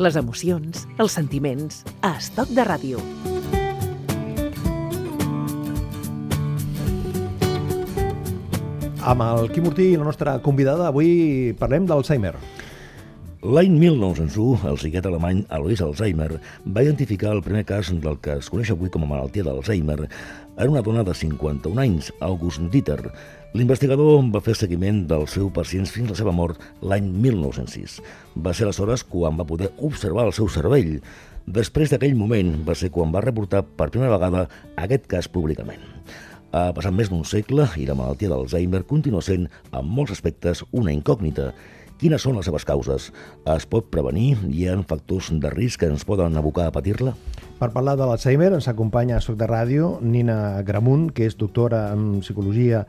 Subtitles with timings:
[0.00, 3.02] les emocions, els sentiments, a Estoc de Ràdio.
[9.10, 12.32] Amb el Quim Ortí i la nostra convidada, avui parlem d'Alzheimer.
[13.40, 18.50] L'any 1901, el psiquiatre alemany Alois Alzheimer va identificar el primer cas del que es
[18.52, 20.02] coneix avui com a malaltia d'Alzheimer
[20.60, 23.00] en una dona de 51 anys, August Dieter.
[23.56, 27.96] L'investigador va fer seguiment dels seus pacients fins a la seva mort l'any 1906.
[28.36, 30.98] Va ser aleshores quan va poder observar el seu cervell.
[31.48, 34.44] Després d'aquell moment va ser quan va reportar per primera vegada
[34.76, 35.80] aquest cas públicament.
[36.52, 40.92] Ha passat més d'un segle i la malaltia d'Alzheimer continua sent, en molts aspectes, una
[40.92, 41.54] incògnita.
[42.00, 43.10] Quines són les seves causes?
[43.52, 44.30] Es pot prevenir?
[44.48, 47.12] Hi ha factors de risc que ens poden abocar a patir-la?
[47.58, 51.90] Per parlar de l'Alzheimer ens acompanya a Soc de Ràdio Nina Gramunt, que és doctora
[51.92, 52.86] en psicologia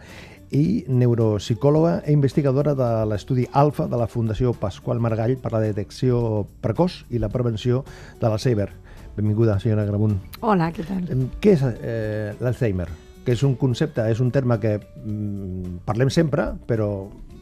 [0.55, 6.45] i neuropsicòloga i investigadora de l'estudi ALFA de la Fundació Pasqual Margall per la detecció
[6.63, 7.83] precoç i la prevenció
[8.21, 8.71] de l'Alzheimer.
[9.17, 10.21] Benvinguda, senyora Gramunt.
[10.39, 11.03] Hola, què tal?
[11.43, 12.87] Què és eh, l'Alzheimer?
[13.25, 16.93] Que és un concepte, és un terme que mm, parlem sempre, però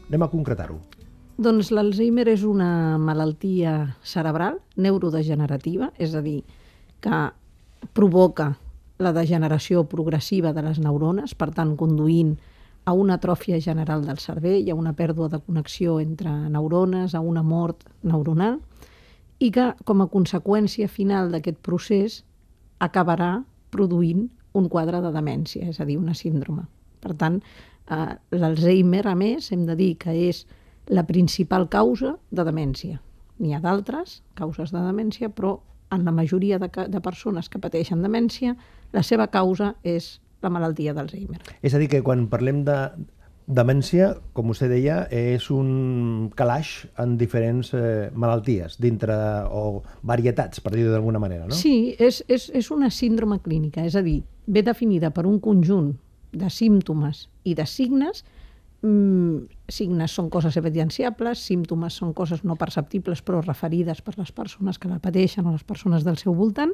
[0.08, 0.82] anem a concretar-ho.
[1.40, 6.42] Doncs l'Alzheimer és una malaltia cerebral neurodegenerativa, és a dir,
[7.00, 7.20] que
[7.96, 8.50] provoca
[9.00, 12.34] la degeneració progressiva de les neurones, per tant, conduint
[12.84, 17.40] a una atròfia general del cervell, a una pèrdua de connexió entre neurones, a una
[17.40, 18.60] mort neuronal,
[19.40, 22.20] i que, com a conseqüència final d'aquest procés,
[22.84, 23.38] acabarà
[23.72, 26.68] produint un quadre de demència, és a dir, una síndrome.
[27.00, 27.40] Per tant,
[27.88, 30.44] eh, l'Alzheimer, a més, hem de dir que és
[30.90, 32.98] la principal causa de demència.
[33.40, 35.60] N'hi ha d'altres causes de demència, però
[35.94, 38.56] en la majoria de, de persones que pateixen demència,
[38.92, 41.40] la seva causa és la malaltia d'Alzheimer.
[41.62, 42.76] És a dir, que quan parlem de
[43.50, 49.16] demència, com vostè deia, és un calaix en diferents eh, malalties, dintre
[49.50, 51.56] o varietats, per dir-ho d'alguna manera, no?
[51.56, 55.94] Sí, és, és, és una síndrome clínica, és a dir, ve definida per un conjunt
[56.30, 58.22] de símptomes i de signes
[58.82, 64.78] mm, signes són coses evidenciables, símptomes són coses no perceptibles però referides per les persones
[64.78, 66.72] que la pateixen o les persones del seu voltant,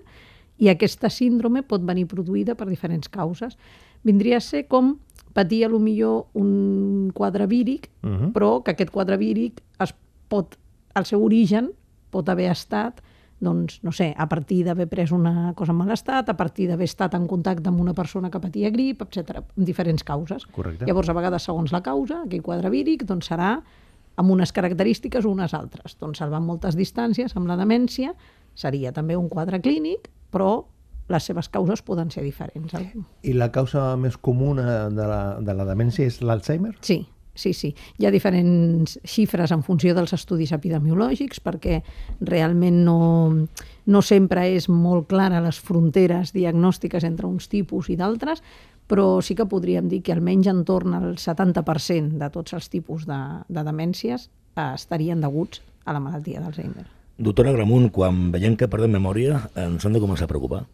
[0.58, 3.58] i aquesta síndrome pot venir produïda per diferents causes.
[4.06, 4.96] Vindria a ser com
[5.36, 8.32] patir a lo millor un quadre víric, uh -huh.
[8.32, 9.94] però que aquest quadre víric es
[10.28, 10.56] pot,
[10.94, 11.72] el seu origen
[12.10, 13.02] pot haver estat
[13.40, 16.88] doncs, no sé, a partir d'haver pres una cosa en mal estat, a partir d'haver
[16.88, 20.46] estat en contacte amb una persona que patia grip, etc, amb diferents causes.
[20.52, 20.86] Correcte.
[20.88, 23.58] Llavors, a vegades, segons la causa, aquell quadre víric doncs, serà
[24.16, 25.98] amb unes característiques o unes altres.
[26.00, 28.14] Doncs salvant moltes distàncies amb la demència,
[28.56, 30.64] seria també un quadre clínic, però
[31.12, 32.72] les seves causes poden ser diferents.
[33.22, 36.72] I la causa més comuna de la, de la demència és l'Alzheimer?
[36.80, 37.04] Sí,
[37.36, 37.72] sí, sí.
[38.00, 41.82] Hi ha diferents xifres en funció dels estudis epidemiològics perquè
[42.20, 42.98] realment no,
[43.86, 48.42] no sempre és molt clara les fronteres diagnòstiques entre uns tipus i d'altres,
[48.86, 53.20] però sí que podríem dir que almenys entorn al 70% de tots els tipus de,
[53.48, 56.86] de demències eh, estarien deguts a la malaltia d'Alzheimer.
[57.16, 60.66] Doctora Gramunt, quan veiem que perdem memòria, ens hem de començar a preocupar?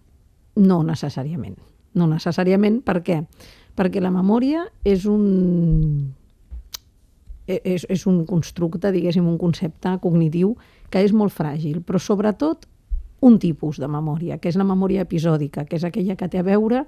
[0.59, 1.55] No necessàriament.
[1.95, 3.21] No necessàriament, per què?
[3.79, 6.13] Perquè la memòria és un,
[7.61, 10.57] és, és un constructe, diguéssim, un concepte cognitiu
[10.91, 12.69] que és molt fràgil, però sobretot
[13.23, 16.47] un tipus de memòria, que és la memòria episòdica, que és aquella que té a
[16.47, 16.83] veure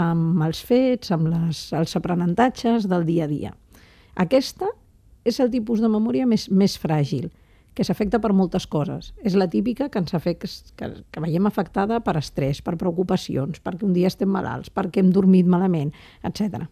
[0.00, 3.52] amb els fets, amb les, els aprenentatges del dia a dia.
[4.16, 4.70] Aquesta
[5.28, 7.28] és el tipus de memòria més, més fràgil,
[7.74, 9.10] que s'afecta per moltes coses.
[9.26, 10.48] És la típica que ens afecta,
[10.78, 15.10] que, que veiem afectada per estrès, per preocupacions, perquè un dia estem malalts, perquè hem
[15.12, 15.92] dormit malament,
[16.24, 16.64] etc.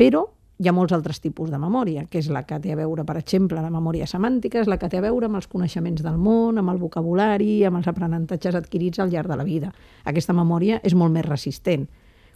[0.00, 0.26] Però
[0.60, 3.16] hi ha molts altres tipus de memòria, que és la que té a veure, per
[3.16, 6.58] exemple, la memòria semàntica, és la que té a veure amb els coneixements del món,
[6.60, 9.72] amb el vocabulari, amb els aprenentatges adquirits al llarg de la vida.
[10.04, 11.88] Aquesta memòria és molt més resistent.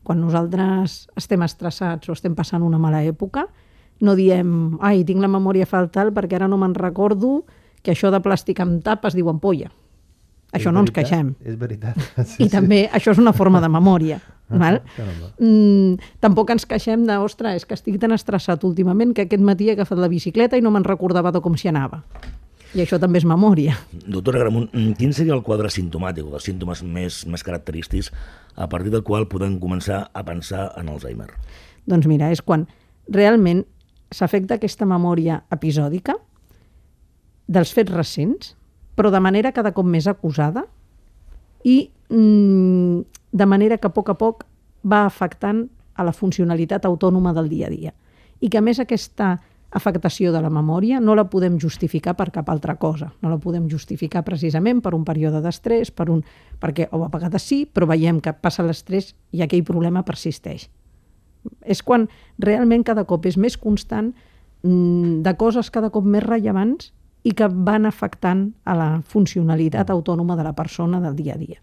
[0.04, 3.44] Quan nosaltres estem estressats o estem passant una mala època,
[4.00, 7.42] no diem, ai, tinc la memòria fatal perquè ara no me'n recordo
[7.84, 9.68] que això de plàstic amb tap es diu ampolla.
[10.54, 11.32] Això és no veritat, ens queixem.
[11.44, 11.98] És veritat.
[12.44, 14.20] I també això és una forma de memòria.
[14.48, 14.80] val?
[14.94, 15.32] Caramba.
[15.40, 19.68] Mm, tampoc ens queixem de, ostres, és que estic tan estressat últimament que aquest matí
[19.68, 22.02] he agafat la bicicleta i no me'n recordava de com s'hi anava.
[22.74, 23.76] I això també és memòria.
[23.92, 24.66] Doctora Gramunt,
[24.98, 28.10] quin seria el quadre simptomàtic, o els símptomes més, més característics,
[28.58, 31.30] a partir del qual podem començar a pensar en Alzheimer?
[31.86, 32.66] Doncs mira, és quan
[33.06, 33.62] realment
[34.14, 36.16] s'afecta aquesta memòria episòdica
[37.46, 38.54] dels fets recents,
[38.94, 40.64] però de manera cada cop més acusada
[41.64, 43.00] i mm,
[43.32, 44.44] de manera que a poc a poc
[44.84, 47.92] va afectant a la funcionalitat autònoma del dia a dia.
[48.40, 49.38] I que a més aquesta
[49.74, 53.10] afectació de la memòria no la podem justificar per cap altra cosa.
[53.22, 56.22] No la podem justificar precisament per un període d'estrès, per un...
[56.62, 60.68] perquè o a vegades sí, però veiem que passa l'estrès i aquell problema persisteix.
[61.66, 62.06] És quan
[62.38, 64.12] realment cada cop és més constant
[64.62, 66.92] mm, de coses cada cop més rellevants
[67.24, 71.60] i que van afectant a la funcionalitat autònoma de la persona del dia a dia.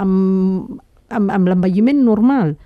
[0.00, 0.78] Amb,
[1.12, 2.56] amb, amb l'envelliment normal,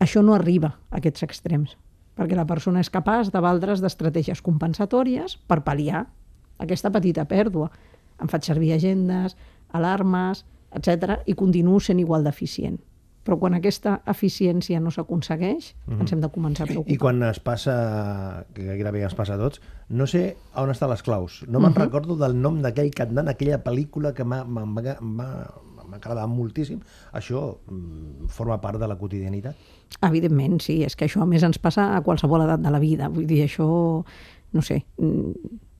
[0.00, 1.76] això no arriba a aquests extrems,
[2.16, 6.04] perquè la persona és capaç de valdre's d'estratègies compensatòries per pal·liar
[6.60, 7.70] aquesta petita pèrdua.
[8.20, 9.36] Em faig servir agendes,
[9.76, 10.44] alarmes,
[10.76, 12.78] etc i continuo sent igual d'eficient
[13.26, 16.00] però quan aquesta eficiència no s'aconsegueix, mm -hmm.
[16.00, 16.94] ens hem de començar a preocupar.
[16.94, 21.02] I quan es passa, que gairebé ens passa a tots, no sé on estan les
[21.02, 21.44] claus.
[21.48, 21.84] No me'n mm -hmm.
[21.84, 24.44] recordo del nom d'aquell cantant, aquella pel·lícula que m'ha
[25.92, 26.80] agradat moltíssim.
[27.12, 29.56] Això mm, forma part de la quotidianitat?
[30.02, 30.82] Evidentment, sí.
[30.84, 33.08] És que això a més ens passa a qualsevol edat de la vida.
[33.08, 34.04] Vull dir, això,
[34.52, 35.32] no sé, mm,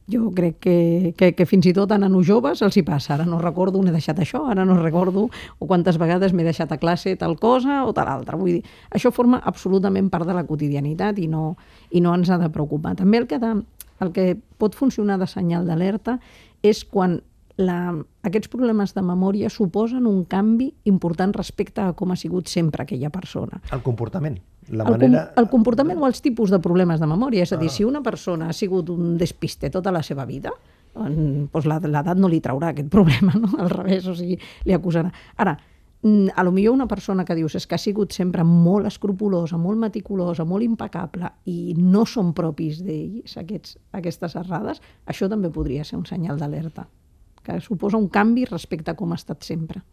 [0.08, 3.14] jo crec que, que, que fins i tot a nanos joves els hi passa.
[3.16, 5.26] Ara no recordo on he deixat això, ara no recordo
[5.58, 8.38] o quantes vegades m'he deixat a classe tal cosa o tal altra.
[8.38, 11.56] Vull dir, això forma absolutament part de la quotidianitat i no,
[11.90, 12.94] i no ens ha de preocupar.
[12.96, 13.54] També el que, de,
[14.00, 16.20] el que pot funcionar de senyal d'alerta
[16.62, 17.20] és quan
[17.56, 22.84] la, aquests problemes de memòria suposen un canvi important respecte a com ha sigut sempre
[22.84, 23.62] aquella persona.
[23.72, 24.38] El comportament.
[24.70, 25.26] La el, manera...
[25.28, 27.44] com, el comportament o els tipus de problemes de memòria.
[27.46, 27.76] És a dir, ah.
[27.76, 30.52] si una persona ha sigut un despiste tota la seva vida,
[30.96, 33.52] doncs l'edat no li traurà aquest problema, no?
[33.60, 35.10] al revés, o sigui, li acusarà.
[35.42, 35.56] Ara,
[36.02, 39.58] mm, a lo millor una persona que dius és que ha sigut sempre molt escrupulosa,
[39.60, 45.84] molt meticulosa, molt impecable i no són propis d'ells aquests, aquestes errades, això també podria
[45.84, 46.88] ser un senyal d'alerta,
[47.44, 49.84] que suposa un canvi respecte a com ha estat sempre.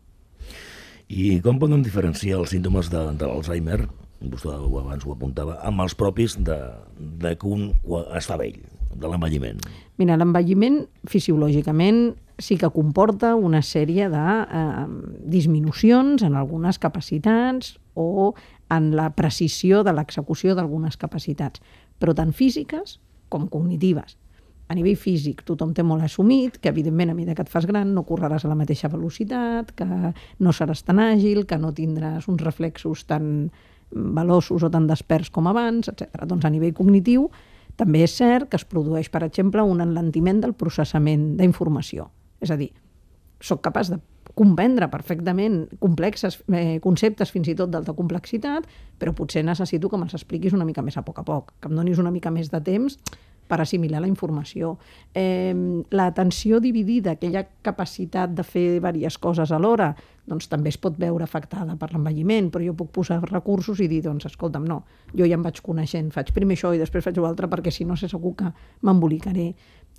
[1.14, 3.84] I com podem diferenciar els símptomes de, de l'Alzheimer
[4.32, 6.58] vostè abans ho apuntava, amb els propis de,
[6.98, 7.72] de que un
[8.22, 8.62] fa vell,
[8.94, 9.62] de l'envelliment.
[9.98, 14.86] Mira, l'envelliment fisiològicament sí que comporta una sèrie de eh,
[15.36, 18.34] disminucions en algunes capacitats o
[18.74, 21.62] en la precisió de l'execució d'algunes capacitats,
[22.00, 23.00] però tant físiques
[23.30, 24.18] com cognitives.
[24.72, 27.92] A nivell físic, tothom té molt assumit que, evidentment, a mesura que et fas gran,
[27.94, 32.42] no correràs a la mateixa velocitat, que no seràs tan àgil, que no tindràs uns
[32.42, 33.52] reflexos tan,
[33.94, 36.26] veloços o tan desperts com abans, etc.
[36.28, 37.30] Doncs a nivell cognitiu
[37.80, 42.10] també és cert que es produeix, per exemple, un enlentiment del processament d'informació.
[42.44, 42.70] És a dir,
[43.44, 44.00] sóc capaç de
[44.34, 48.66] comprendre perfectament complexes eh, conceptes fins i tot d'alta complexitat,
[49.00, 51.76] però potser necessito que me'ls expliquis una mica més a poc a poc, que em
[51.78, 52.98] donis una mica més de temps
[53.48, 54.78] per assimilar la informació.
[55.14, 55.54] Eh,
[55.92, 59.94] L'atenció dividida, aquella capacitat de fer diverses coses alhora,
[60.30, 64.02] doncs també es pot veure afectada per l'envelliment, però jo puc posar recursos i dir,
[64.06, 67.50] doncs, escolta'm, no, jo ja em vaig coneixent, faig primer això i després faig l'altre
[67.52, 69.54] perquè si no sé segur que m'embolicaré.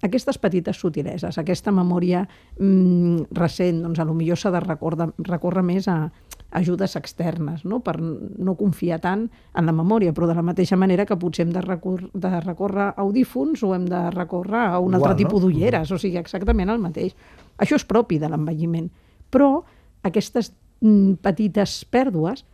[0.05, 2.25] Aquestes petites sutileses, aquesta memòria
[2.59, 6.11] mm, recent, doncs a lo millor s'ha de recórrer, recórrer més a,
[6.55, 7.81] ajudes externes, no?
[7.82, 11.53] per no confiar tant en la memòria, però de la mateixa manera que potser hem
[11.53, 15.43] de, recórrer, de recórrer a audífons o hem de recórrer a un Igual, altre tipus
[15.43, 15.49] no?
[15.49, 17.17] d'ulleres, o sigui, exactament el mateix.
[17.59, 18.87] Això és propi de l'envelliment.
[19.35, 19.65] Però
[20.04, 22.44] aquestes mm, petites pèrdues,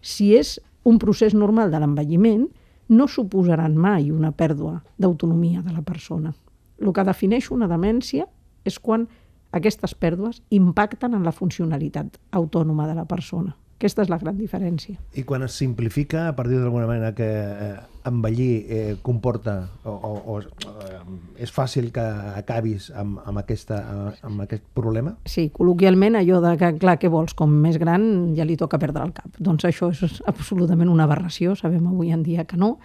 [0.00, 0.58] si és
[0.88, 2.46] un procés normal de l'envelliment,
[2.92, 6.32] no suposaran mai una pèrdua d'autonomia de la persona.
[6.82, 8.26] El que defineix una demència
[8.66, 9.06] és quan
[9.52, 13.54] aquestes pèrdues impacten en la funcionalitat autònoma de la persona.
[13.82, 14.94] Aquesta és la gran diferència.
[15.18, 17.70] I quan es simplifica, a partir d'alguna manera que eh,
[18.06, 21.00] envellir eh, comporta o, o, o eh,
[21.42, 22.04] és fàcil que
[22.38, 23.80] acabis amb, amb, aquesta,
[24.22, 25.16] amb aquest problema?
[25.26, 28.06] Sí, col·loquialment allò de que, clar, què vols, com més gran
[28.38, 29.34] ja li toca perdre el cap.
[29.42, 32.76] Doncs això és absolutament una aberració, sabem avui en dia que no,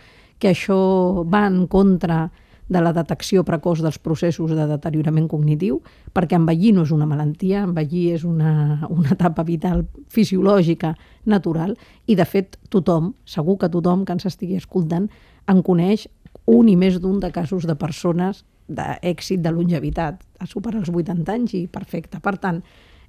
[0.42, 0.82] que això
[1.30, 2.24] va en contra
[2.68, 5.80] de la detecció precoç dels processos de deteriorament cognitiu,
[6.14, 10.94] perquè envellir no és una malaltia, envellir és una, una etapa vital fisiològica
[11.26, 15.08] natural, i de fet tothom, segur que tothom que ens estigui escoltant,
[15.48, 16.08] en coneix
[16.48, 21.32] un i més d'un de casos de persones d'èxit de longevitat, a superar els 80
[21.34, 22.20] anys i perfecte.
[22.20, 22.60] Per tant,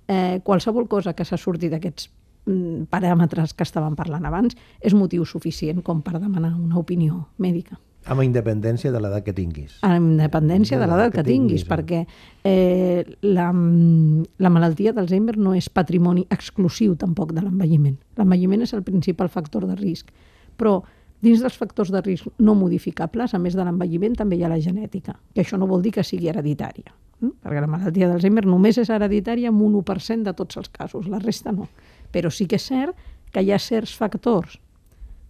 [0.06, 2.08] eh, qualsevol cosa que s'ha sortit d'aquests
[2.46, 7.78] mm, paràmetres que estàvem parlant abans és motiu suficient com per demanar una opinió mèdica.
[8.08, 9.78] Amb independència de l'edat que tinguis.
[9.86, 12.02] Amb independència de, l'edat que, que tinguis, tinguis perquè
[12.48, 17.98] eh, la, la malaltia d'Alzheimer no és patrimoni exclusiu tampoc de l'envelliment.
[18.16, 20.08] L'envelliment és el principal factor de risc,
[20.56, 20.78] però
[21.20, 24.60] dins dels factors de risc no modificables, a més de l'envelliment, també hi ha la
[24.62, 27.32] genètica, que això no vol dir que sigui hereditària, eh?
[27.42, 31.20] perquè la malaltia d'Alzheimer només és hereditària en un 1% de tots els casos, la
[31.22, 31.68] resta no.
[32.14, 32.96] Però sí que és cert
[33.34, 34.56] que hi ha certs factors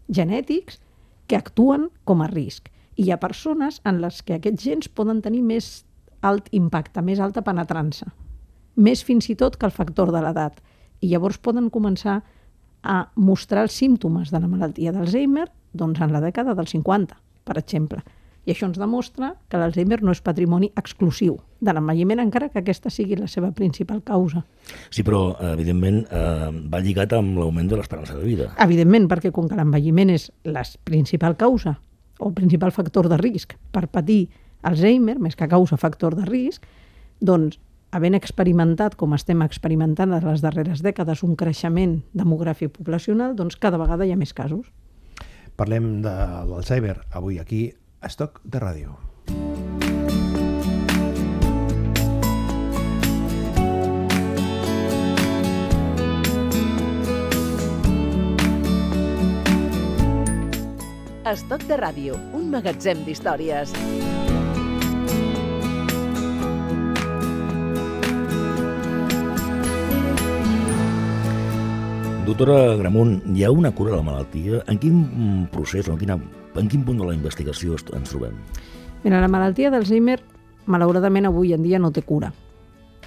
[0.08, 0.78] genètics
[1.28, 5.23] que actuen com a risc I hi ha persones en les que aquests gens poden
[5.23, 5.85] tenir més
[6.20, 8.08] alt impacte, més alta penetrança,
[8.75, 10.58] més fins i tot que el factor de l'edat.
[10.99, 12.16] I llavors poden començar
[12.82, 15.47] a mostrar els símptomes de la malaltia d'Alzheimer
[15.78, 17.14] doncs, en la dècada dels 50,
[17.47, 18.02] per exemple.
[18.47, 22.91] I això ens demostra que l'Alzheimer no és patrimoni exclusiu de l'envelliment, encara que aquesta
[22.91, 24.45] sigui la seva principal causa.
[24.91, 28.50] Sí, però, evidentment, eh, va lligat amb l'augment de l'esperança de vida.
[28.62, 31.79] Evidentment, perquè com que l'envelliment és la principal causa
[32.19, 34.29] o principal factor de risc per patir
[34.62, 36.65] Alzheimer, més que causa factor de risc,
[37.21, 37.59] doncs,
[37.91, 43.81] havent experimentat, com estem experimentant en les darreres dècades, un creixement demogràfic poblacional, doncs cada
[43.81, 44.69] vegada hi ha més casos.
[45.57, 46.15] Parlem de
[46.50, 47.69] l'Alzheimer avui aquí
[48.05, 49.08] Estoc de ràdio.
[61.28, 63.68] Estoc de ràdio, un magatzem d'històries.
[72.25, 74.62] Doctora Gramunt, hi ha una cura de la malaltia?
[74.73, 75.02] En quin
[75.52, 78.40] procés en, quina, en quin punt de la investigació ens trobem?
[79.04, 80.16] Mira, la malaltia d'Alzheimer,
[80.64, 82.32] malauradament, avui en dia no té cura.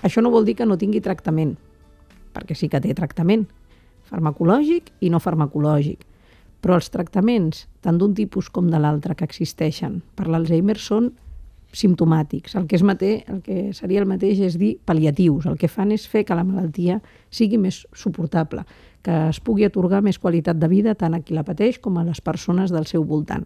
[0.06, 1.56] Això no vol dir que no tingui tractament,
[2.38, 3.50] perquè sí que té tractament,
[4.14, 6.11] farmacològic i no farmacològic.
[6.62, 11.12] Però els tractaments, tant d'un tipus com de l'altre que existeixen per l'Alzheimer, són
[11.72, 12.58] simptomàtics.
[12.60, 15.48] El que, és mate, el que seria el mateix és dir pal·liatius.
[15.48, 17.00] El que fan és fer que la malaltia
[17.32, 18.66] sigui més suportable
[19.02, 22.06] que es pugui atorgar més qualitat de vida tant a qui la pateix com a
[22.06, 23.46] les persones del seu voltant.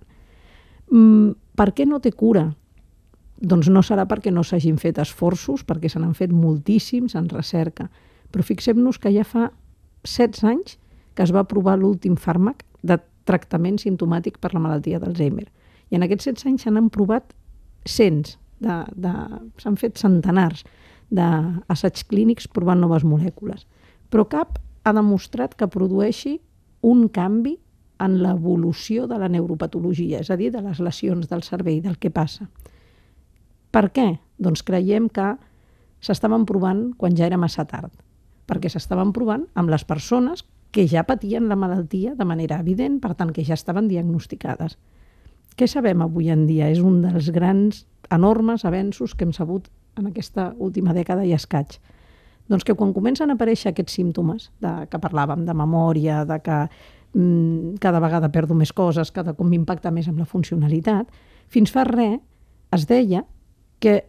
[0.91, 2.49] Mm, per què no té cura?
[3.39, 7.89] Doncs no serà perquè no s'hagin fet esforços, perquè se n'han fet moltíssims en recerca.
[8.31, 9.49] Però fixem-nos que ja fa
[10.03, 10.77] 16 anys
[11.15, 15.47] que es va aprovar l'últim fàrmac de tractament simptomàtic per la malaltia d'Alzheimer.
[15.89, 17.33] I en aquests 16 anys s'han provat
[17.85, 19.13] cents, de, de,
[19.61, 20.63] s'han fet centenars
[21.13, 23.65] d'assaigs clínics provant noves molècules.
[24.09, 26.37] Però cap ha demostrat que produeixi
[26.85, 27.57] un canvi
[27.99, 32.11] en l'evolució de la neuropatologia, és a dir, de les lesions del cervell, del que
[32.11, 32.49] passa.
[33.71, 34.09] Per què?
[34.37, 35.33] Doncs creiem que
[36.03, 37.93] s'estaven provant quan ja era massa tard,
[38.45, 40.43] perquè s'estaven provant amb les persones
[40.75, 44.75] que ja patien la malaltia de manera evident, per tant, que ja estaven diagnosticades.
[45.55, 46.67] Què sabem avui en dia?
[46.67, 51.77] És un dels grans, enormes avenços que hem sabut en aquesta última dècada i escaig.
[52.51, 56.57] Doncs que quan comencen a aparèixer aquests símptomes de, que parlàvem, de memòria, de que
[56.67, 61.07] mm, cada vegada perdo més coses, cada com m'impacta més amb la funcionalitat,
[61.47, 62.19] fins fa res
[62.75, 63.23] es deia
[63.79, 64.01] que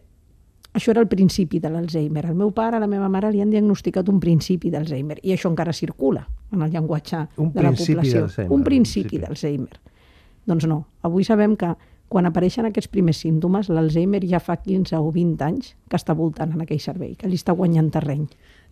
[0.77, 2.27] això era el principi de l'Alzheimer.
[2.29, 5.73] El meu pare, la meva mare li han diagnosticat un principi d'Alzheimer i això encara
[5.73, 8.27] circula en el llenguatge un de la població.
[8.53, 9.79] Un principi d'Alzheimer.
[10.47, 11.73] Doncs no, avui sabem que
[12.07, 16.53] quan apareixen aquests primers símptomes, l'Alzheimer ja fa 15 o 20 anys que està voltant
[16.55, 18.27] en aquell cervell, que li està guanyant terreny.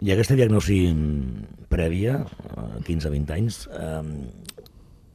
[0.05, 0.77] I aquesta diagnosi
[1.71, 2.21] prèvia,
[2.85, 4.61] 15-20 eh, anys, eh,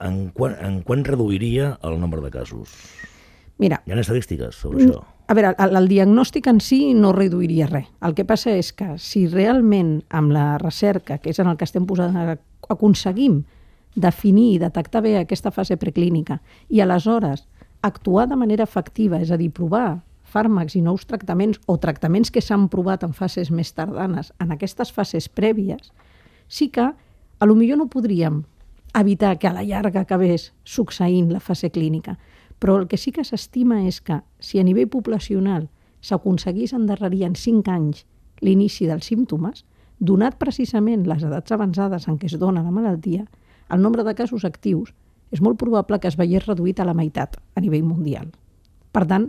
[0.04, 2.76] en, quan, en quan reduiria el nombre de casos?
[3.60, 5.00] Mira, Hi ha estadístiques sobre això?
[5.30, 7.86] A veure, el, el diagnòstic en si no reduiria res.
[8.02, 11.68] El que passa és que si realment amb la recerca, que és en el que
[11.68, 12.16] estem posant,
[12.66, 13.44] aconseguim
[13.94, 17.44] definir i detectar bé aquesta fase preclínica i aleshores
[17.86, 20.00] actuar de manera efectiva, és a dir, provar
[20.34, 24.90] fàrmacs i nous tractaments o tractaments que s'han provat en fases més tardanes, en aquestes
[24.90, 25.92] fases prèvies,
[26.48, 28.42] sí que a lo millor no podríem
[28.98, 32.18] evitar que a la llarga acabés succeint la fase clínica,
[32.60, 35.66] però el que sí que s'estima és que si a nivell poblacional
[36.04, 38.04] s'aconseguís endarrerir en 5 anys
[38.44, 39.64] l'inici dels símptomes,
[39.98, 43.26] donat precisament les edats avançades en què es dona la malaltia,
[43.70, 44.92] el nombre de casos actius
[45.30, 48.30] és molt probable que es veiés reduït a la meitat a nivell mundial.
[48.92, 49.28] Per tant,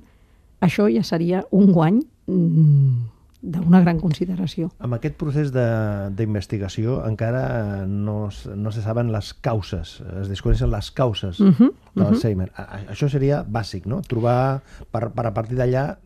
[0.62, 4.69] això ja seria un guany mm, d'una gran consideració.
[4.86, 11.39] Amb aquest procés d'investigació encara no, no se saben les causes, es desconeixen les causes
[11.39, 12.51] uh -huh, de l'Alzheimer.
[12.51, 12.88] Uh -huh.
[12.93, 14.01] Això seria bàsic, no?
[14.01, 15.98] Trobar, per, per a partir d'allà...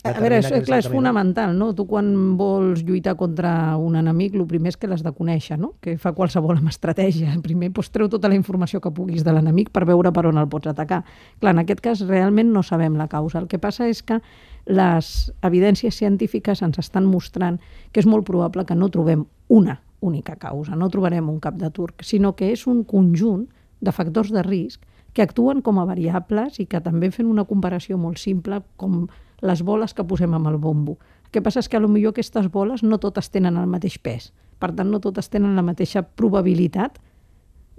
[0.00, 1.74] A veure, és, clar, és fonamental, no?
[1.76, 2.06] Tu quan
[2.38, 5.74] vols lluitar contra un enemic, el primer és que l'has de conèixer, no?
[5.84, 7.34] Que fa qualsevol amb estratègia.
[7.44, 10.48] Primer doncs, treu tota la informació que puguis de l'enemic per veure per on el
[10.48, 11.02] pots atacar.
[11.42, 13.42] Clar, en aquest cas realment no sabem la causa.
[13.42, 14.22] El que passa és que
[14.64, 17.60] les evidències científiques ens estan mostrant
[17.92, 21.68] que és molt probable que no trobem una única causa, no trobarem un cap de
[21.76, 24.80] turc, sinó que és un conjunt de factors de risc
[25.12, 29.08] que actuen com a variables i que també fent una comparació molt simple com
[29.40, 30.98] les boles que posem amb el bombo.
[31.24, 33.98] El que passa és que a lo millor aquestes boles no totes tenen el mateix
[34.02, 36.98] pes, per tant no totes tenen la mateixa probabilitat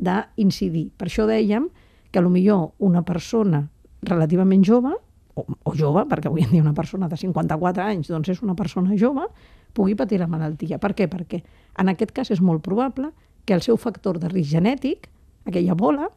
[0.02, 0.90] d'incidir.
[0.98, 1.70] Per això dèiem
[2.12, 3.68] que a lo millor una persona
[4.02, 4.94] relativament jove,
[5.36, 8.56] o, o jove, perquè avui en dia una persona de 54 anys doncs és una
[8.58, 9.28] persona jove,
[9.74, 10.80] pugui patir la malaltia.
[10.82, 11.08] Per què?
[11.08, 11.42] Perquè
[11.80, 13.12] en aquest cas és molt probable
[13.46, 15.08] que el seu factor de risc genètic,
[15.48, 16.10] aquella bola,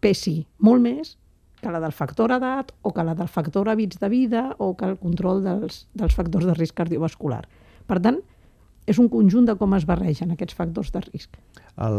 [0.00, 1.16] pesi molt més
[1.62, 4.88] que la del factor edat o que la del factor hàbits de vida o que
[4.88, 7.44] el control dels, dels factors de risc cardiovascular.
[7.88, 8.20] Per tant,
[8.88, 11.34] és un conjunt de com es barregen aquests factors de risc.
[11.84, 11.98] El,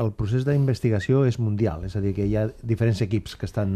[0.00, 3.70] el procés d'investigació és mundial, és a dir, que hi ha diferents equips que estan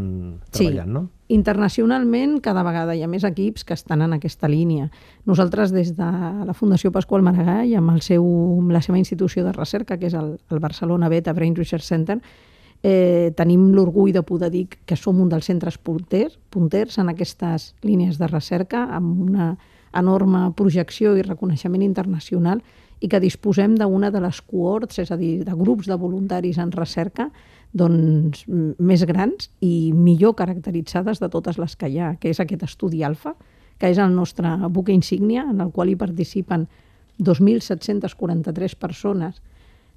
[0.51, 0.97] treballant, sí.
[0.97, 1.05] no?
[1.33, 4.89] Internacionalment, cada vegada hi ha més equips que estan en aquesta línia.
[5.29, 6.11] Nosaltres, des de
[6.51, 8.27] la Fundació Pasqual Maragall, amb el seu,
[8.75, 12.19] la seva institució de recerca, que és el, el Barcelona Beta Brain Research Center,
[12.83, 17.75] eh, tenim l'orgull de poder dir que som un dels centres punters, punters en aquestes
[17.83, 19.57] línies de recerca, amb una
[19.97, 22.63] enorme projecció i reconeixement internacional
[23.01, 26.73] i que disposem d'una de les cohorts, és a dir, de grups de voluntaris en
[26.73, 27.31] recerca
[27.73, 32.65] doncs, més grans i millor caracteritzades de totes les que hi ha, que és aquest
[32.65, 33.35] estudi alfa,
[33.79, 36.67] que és el nostre buque insígnia, en el qual hi participen
[37.19, 39.43] 2.743 persones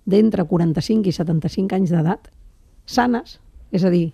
[0.05, 2.29] d'entre 45 i 75 anys d'edat,
[2.85, 3.39] sanes,
[3.71, 4.11] és a dir,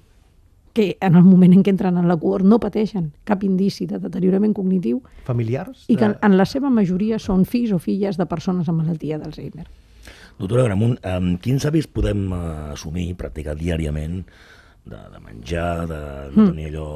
[0.78, 3.98] que en el moment en què entren en la cohort no pateixen cap indici de
[3.98, 5.00] deteriorament cognitiu.
[5.26, 5.88] Familiars?
[5.90, 9.18] I que en, en la seva majoria són fills o filles de persones amb malaltia
[9.18, 9.66] d'Alzheimer.
[10.38, 12.44] Doctora Gramunt, amb quins hàbits podem uh,
[12.76, 14.20] assumir i practicar diàriament
[14.86, 16.46] de, de menjar, de, de mm.
[16.52, 16.92] tenir allò,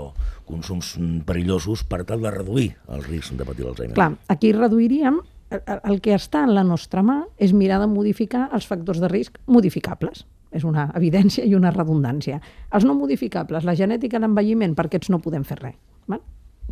[0.45, 0.93] consums
[1.25, 3.97] perillosos per tal de reduir el risc de patir l'Alzheimer?
[3.97, 5.17] Clar, aquí reduiríem
[5.57, 9.41] el que està en la nostra mà és mirar de modificar els factors de risc
[9.49, 12.41] modificables és una evidència i una redundància.
[12.71, 15.77] Els no modificables, la genètica l'envelliment, per aquests no podem fer res.
[16.11, 16.21] Val?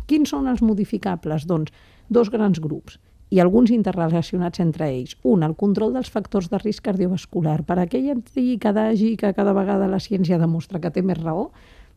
[0.06, 1.46] Quins són els modificables?
[1.46, 1.72] Doncs
[2.10, 2.98] dos grans grups
[3.30, 5.14] i alguns interrelacionats entre ells.
[5.22, 7.60] Un, el control dels factors de risc cardiovascular.
[7.66, 11.50] Per aquell antic que hagi que cada vegada la ciència demostra que té més raó,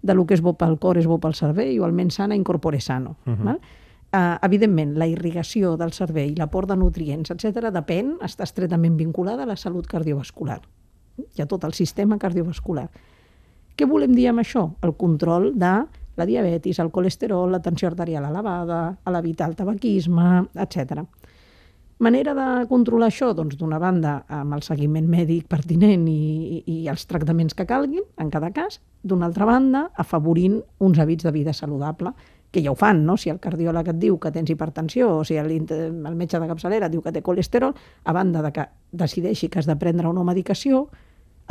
[0.04, 2.80] de lo que és bo pel cor és bo pel cervell, o almenys sana incorpore
[2.82, 3.18] sano.
[3.25, 3.44] Uh -huh.
[3.44, 3.60] val?
[4.13, 9.46] Uh, evidentment, la irrigació del cervell, l'aport de nutrients, etc depèn, està estretament vinculada a
[9.48, 10.62] la salut cardiovascular
[11.34, 12.88] hi ha tot el sistema cardiovascular.
[13.74, 14.67] Què volem dir amb això?
[14.86, 15.74] El control de
[16.15, 21.02] la diabetis, el colesterol, la tensió arterial elevada, l'evitar el tabaquisme, etc.
[22.04, 23.32] Manera de controlar això?
[23.34, 28.30] Doncs d'una banda amb el seguiment mèdic pertinent i, i els tractaments que calguin, en
[28.34, 32.13] cada cas, d'una altra banda afavorint uns hàbits de vida saludable,
[32.54, 33.15] que ja ho fan, no?
[33.17, 36.89] Si el cardiòleg et diu que tens hipertensió o si el, el metge de capçalera
[36.93, 37.74] diu que té colesterol,
[38.06, 40.86] a banda de que decideixi que has de prendre una medicació,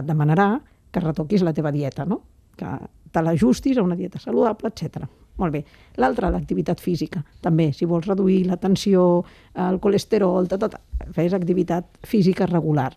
[0.03, 0.51] et demanarà
[0.93, 2.21] que retoquis la teva dieta, no?
[2.59, 2.69] que
[3.13, 5.07] te l'ajustis a una dieta saludable, etc.
[5.41, 5.63] Molt bé.
[6.01, 7.23] L'altra, l'activitat física.
[7.41, 9.23] També, si vols reduir la tensió,
[9.57, 10.77] el colesterol, tot, tot,
[11.17, 12.91] fes activitat física regular.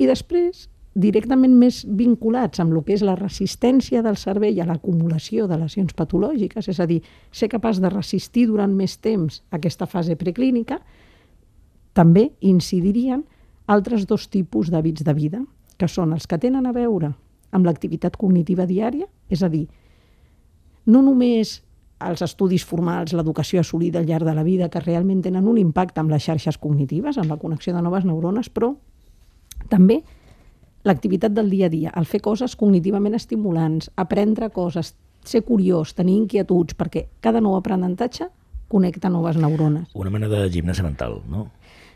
[0.00, 5.46] I després, directament més vinculats amb el que és la resistència del cervell a l'acumulació
[5.48, 7.00] de lesions patològiques, és a dir,
[7.32, 10.80] ser capaç de resistir durant més temps aquesta fase preclínica,
[11.94, 13.24] també incidirien
[13.70, 15.40] altres dos tipus d'hàbits de vida,
[15.80, 17.14] que són els que tenen a veure
[17.50, 19.64] amb l'activitat cognitiva diària, és a dir,
[20.86, 21.60] no només
[22.00, 26.00] els estudis formals, l'educació assolida al llarg de la vida, que realment tenen un impacte
[26.00, 28.72] amb les xarxes cognitives, amb la connexió de noves neurones, però
[29.68, 30.00] també
[30.88, 36.16] l'activitat del dia a dia, el fer coses cognitivament estimulants, aprendre coses, ser curiós, tenir
[36.22, 38.30] inquietuds, perquè cada nou aprenentatge
[38.70, 39.90] connecta noves neurones.
[39.98, 41.48] Una mena de gimnàsia mental, no?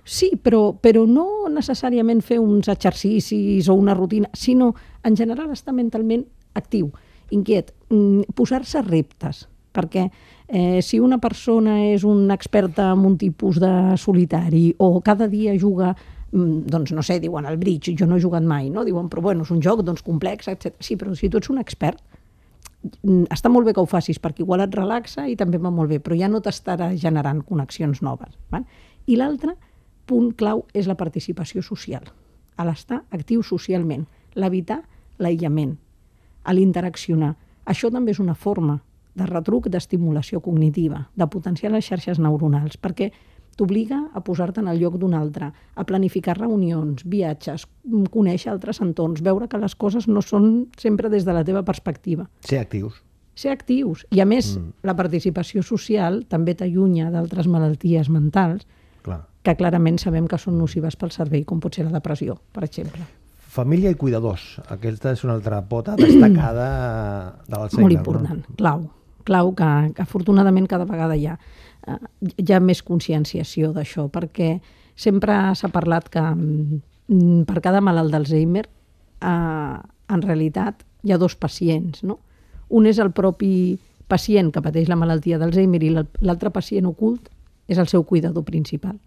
[0.05, 5.73] Sí, però, però no necessàriament fer uns exercicis o una rutina, sinó en general estar
[5.75, 6.91] mentalment actiu,
[7.33, 10.11] inquiet, mm, posar-se reptes, perquè
[10.47, 15.57] eh, si una persona és una experta en un tipus de solitari o cada dia
[15.59, 15.95] juga
[16.35, 18.83] Mm, doncs no sé, diuen el bridge, jo no he jugat mai, no?
[18.85, 20.75] Diuen, però bueno, és un joc doncs, complex, etc.
[20.83, 22.01] Sí, però si tu ets un expert,
[22.83, 25.91] mm, està molt bé que ho facis perquè igual et relaxa i també va molt
[25.91, 28.35] bé, però ja no t'estarà generant connexions noves.
[28.51, 28.67] Val?
[29.07, 29.55] I l'altre
[30.07, 32.05] punt clau és la participació social,
[32.57, 34.83] a l'estar actiu socialment, l'evitar
[35.19, 35.77] l'aïllament,
[36.45, 37.35] a l'interaccionar.
[37.65, 38.81] Això també és una forma
[39.15, 43.13] de retruc d'estimulació cognitiva, de potenciar les xarxes neuronals, perquè
[43.55, 47.69] t'obliga a posar-te en el lloc d'un altre, a planificar reunions, viatges,
[48.11, 52.27] conèixer altres entorns, veure que les coses no són sempre des de la teva perspectiva.
[52.43, 52.99] Ser actius.
[53.39, 54.05] Ser actius.
[54.15, 54.83] I a més, mm.
[54.87, 58.67] la participació social també t'allunya d'altres malalties mentals
[59.05, 59.21] Clar.
[59.45, 63.05] que clarament sabem que són nocives pel cervell, com pot ser la depressió, per exemple.
[63.55, 64.57] Família i cuidadors.
[64.73, 66.69] Aquesta és una altra pota destacada
[67.47, 67.83] de l'Alzheimer.
[67.85, 68.57] Molt important, no?
[68.57, 68.87] clau.
[69.25, 71.37] Clau que, que afortunadament cada vegada hi ha
[71.87, 71.99] eh,
[72.41, 74.59] hi ha més conscienciació d'això, perquè
[74.97, 79.77] sempre s'ha parlat que mm, per cada malalt d'Alzheimer eh,
[80.09, 82.19] en realitat hi ha dos pacients, no?
[82.75, 87.29] Un és el propi pacient que pateix la malaltia d'Alzheimer i l'al- l'altre pacient ocult
[87.69, 88.99] és el seu cuidador principal.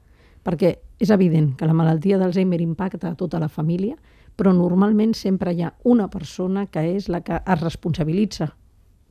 [0.43, 3.97] Perquè és evident que la malaltia d'Alzheimer impacta a tota la família,
[4.37, 8.53] però normalment sempre hi ha una persona que és la que es responsabilitza,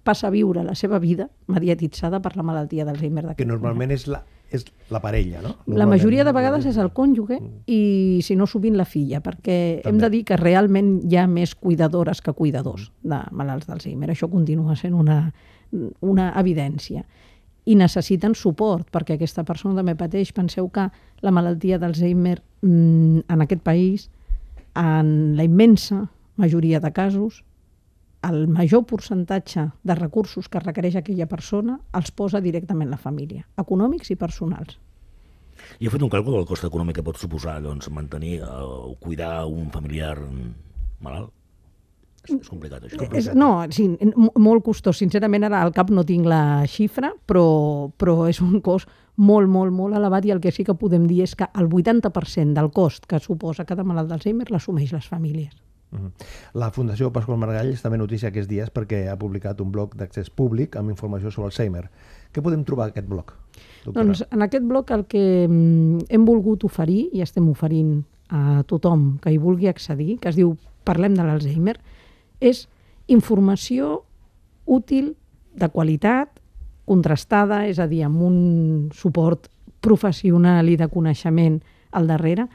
[0.06, 4.22] passa a viure la seva vida mediatitzada per la malaltia d'Alzheimer Que normalment és la,
[4.54, 5.56] és la parella, no?
[5.66, 7.80] la majoria de vegades és el cònjuge i,
[8.22, 10.04] si no, sovint la filla, perquè hem També.
[10.04, 14.12] de dir que realment hi ha més cuidadores que cuidadors de malalts d'Alzheimer.
[14.14, 15.18] Això continua sent una,
[16.00, 17.02] una evidència.
[17.66, 20.30] I necessiten suport, perquè aquesta persona també pateix.
[20.32, 20.86] Penseu que
[21.26, 24.06] la malaltia d'Alzheimer mm, en aquest país,
[24.78, 26.04] en la immensa
[26.36, 27.42] majoria de casos,
[28.26, 34.10] el major percentatge de recursos que requereix aquella persona els posa directament la família, econòmics
[34.10, 34.78] i personals.
[35.80, 39.46] I heu fet un càlcul del cost econòmic que pot suposar doncs, mantenir o cuidar
[39.46, 40.16] un familiar
[41.00, 41.32] malalt?
[42.34, 43.08] És, complicat, això.
[43.16, 44.98] És, no, sí, molt costós.
[45.02, 47.46] Sincerament, ara al cap no tinc la xifra, però,
[47.96, 51.22] però és un cost molt, molt, molt elevat i el que sí que podem dir
[51.24, 55.54] és que el 80% del cost que suposa cada malalt d'Alzheimer l'assumeix les famílies.
[55.92, 56.12] Mhm.
[56.54, 60.30] La Fundació Pasqual Margall és també notícia aquests dies perquè ha publicat un blog d'accés
[60.30, 61.88] públic amb informació sobre Alzheimer.
[62.32, 63.32] Què podem trobar a aquest blog,
[63.84, 64.04] doctora?
[64.04, 69.18] Doncs en aquest bloc el que mm, hem volgut oferir i estem oferint a tothom
[69.22, 71.76] que hi vulgui accedir, que es diu Parlem de l'Alzheimer,
[72.40, 72.66] és
[73.06, 74.02] informació
[74.66, 75.14] útil,
[75.56, 76.28] de qualitat,
[76.84, 78.36] contrastada, és a dir, amb un
[78.94, 79.48] suport
[79.80, 81.60] professional i de coneixement
[81.96, 82.46] al darrere,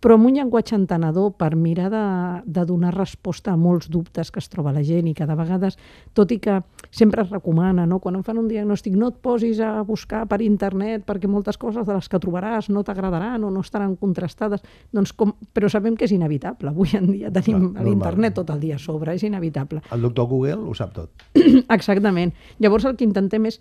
[0.00, 2.04] però amb un llenguatge entenedor per mirar de,
[2.48, 5.76] de donar resposta a molts dubtes que es troba la gent i que de vegades,
[6.16, 6.60] tot i que
[6.90, 8.00] sempre es recomana, no?
[8.00, 11.86] quan em fan un diagnòstic no et posis a buscar per internet perquè moltes coses
[11.86, 15.34] de les que trobaràs no t'agradaran o no estaran contrastades, doncs com...
[15.54, 16.72] però sabem que és inevitable.
[16.72, 19.84] Avui en dia tenim l'internet tot el dia a sobre, és inevitable.
[19.92, 21.28] El doctor Google ho sap tot.
[21.78, 22.32] Exactament.
[22.58, 23.60] Llavors el que intentem és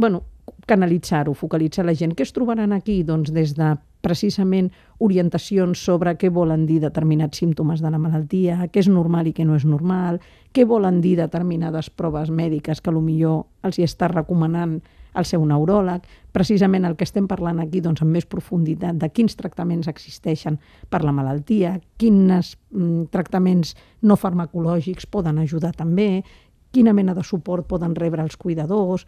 [0.00, 0.22] bueno,
[0.66, 2.14] canalitzar-ho, focalitzar la gent.
[2.16, 3.02] Què es trobaran aquí?
[3.06, 8.84] Doncs des de precisament orientacions sobre què volen dir determinats símptomes de la malaltia, què
[8.84, 10.20] és normal i què no és normal,
[10.52, 14.80] què volen dir determinades proves mèdiques que millor els hi està recomanant
[15.14, 19.34] el seu neuròleg, precisament el que estem parlant aquí doncs, amb més profunditat de quins
[19.36, 20.60] tractaments existeixen
[20.90, 26.22] per la malaltia, quins mm, tractaments no farmacològics poden ajudar també,
[26.70, 29.06] quina mena de suport poden rebre els cuidadors,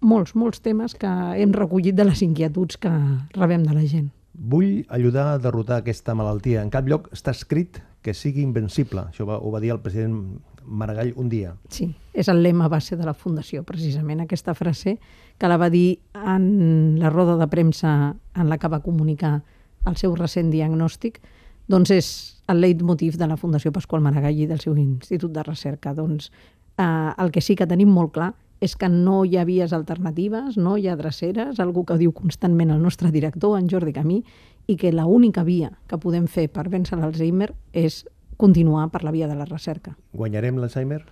[0.00, 2.90] molts, molts temes que hem recollit de les inquietuds que
[3.38, 4.10] rebem de la gent.
[4.34, 6.62] Vull ajudar a derrotar aquesta malaltia.
[6.62, 9.06] En cap lloc està escrit que sigui invencible.
[9.08, 11.54] Això va, ho va dir el president Maragall un dia.
[11.68, 14.98] Sí, és el lema base de la Fundació, precisament, aquesta frase
[15.38, 19.42] que la va dir en la roda de premsa en la que va comunicar
[19.86, 21.20] el seu recent diagnòstic,
[21.68, 22.08] doncs és
[22.48, 25.94] el leitmotiv de la Fundació Pasqual Maragall i del seu Institut de Recerca.
[25.96, 26.30] Doncs
[26.76, 30.56] eh, el que sí que tenim molt clar és que no hi ha vies alternatives,
[30.56, 34.22] no hi ha dreceres, algú que diu constantment el nostre director, en Jordi Camí,
[34.66, 38.04] i que l'única via que podem fer per vèncer l'Alzheimer és
[38.40, 39.96] continuar per la via de la recerca.
[40.14, 41.02] Guanyarem l'Alzheimer?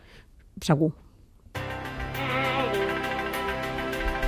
[0.63, 0.93] Segur.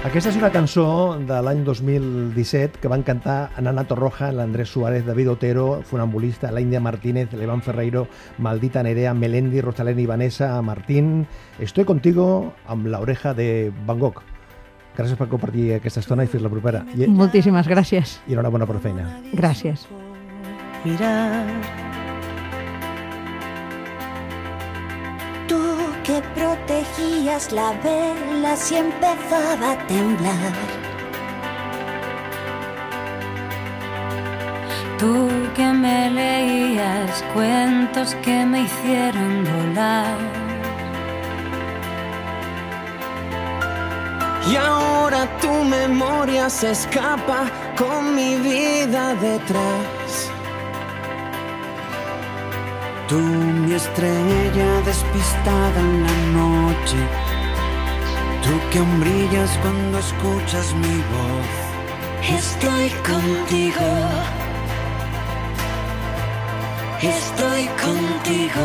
[0.04, 5.30] Aquesta és una cançó de l'any 2017 que van cantar Nana Torroja, l'Andrés Suárez, David
[5.32, 11.26] Otero, Funambulista, la India Martínez, Levan Ferreiro, Maldita Nerea, Melendi, Rosalén i Vanessa, Martín.
[11.58, 14.20] Estoy contigo amb la oreja de Van Gogh.
[14.94, 16.84] Gràcies per compartir aquesta estona i fins la propera.
[16.94, 18.18] I, Moltíssimes gràcies.
[18.28, 19.08] i enhorabona per feina.
[19.32, 19.88] Gràcies.
[20.84, 21.93] mirar.
[27.52, 30.52] La vela si empezaba a temblar.
[34.98, 40.16] Tú que me leías cuentos que me hicieron volar.
[44.50, 50.03] Y ahora tu memoria se escapa con mi vida detrás.
[53.08, 56.96] Tú, mi estrella despistada en la noche.
[58.42, 61.64] Tú que aún brillas cuando escuchas mi voz.
[62.40, 63.88] Estoy contigo.
[67.02, 68.64] Estoy contigo.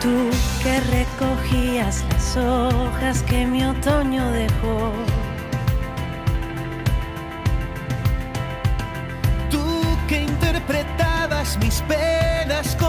[0.00, 0.30] Tú
[0.62, 4.92] que recogías las hojas que mi otoño dejó.
[12.56, 12.85] las cosas.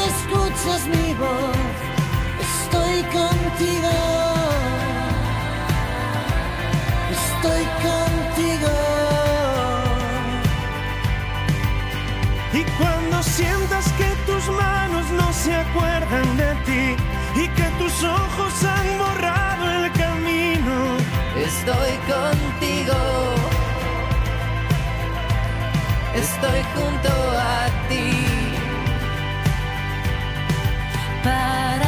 [0.00, 1.56] Escuchas mi voz,
[2.40, 3.94] estoy contigo.
[7.10, 8.72] Estoy contigo.
[12.52, 16.96] Y cuando sientas que tus manos no se acuerdan de ti
[17.42, 20.96] y que tus ojos han borrado el camino,
[21.36, 22.94] Estoy contigo.
[26.14, 27.10] Estoy junto
[31.24, 31.83] but